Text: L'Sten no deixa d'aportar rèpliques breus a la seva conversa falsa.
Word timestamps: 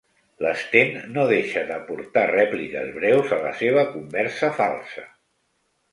L'Sten 0.43 0.95
no 1.17 1.25
deixa 1.31 1.61
d'aportar 1.67 2.23
rèpliques 2.33 2.91
breus 2.97 3.37
a 3.37 3.41
la 3.47 3.55
seva 3.63 3.87
conversa 3.95 4.51
falsa. 4.63 5.05